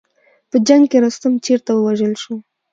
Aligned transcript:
په 0.49 0.57
جنګ 0.67 0.83
کې 0.91 0.97
رستم 1.03 1.33
چېرته 1.45 1.69
ووژل 1.73 2.13
شو. 2.21 2.35